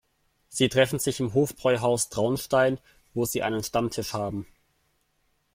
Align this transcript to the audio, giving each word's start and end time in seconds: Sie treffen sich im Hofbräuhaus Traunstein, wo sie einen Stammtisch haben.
Sie 0.49 0.67
treffen 0.67 0.97
sich 0.97 1.19
im 1.19 1.35
Hofbräuhaus 1.35 2.09
Traunstein, 2.09 2.79
wo 3.13 3.25
sie 3.25 3.43
einen 3.43 3.63
Stammtisch 3.63 4.13
haben. 4.13 4.47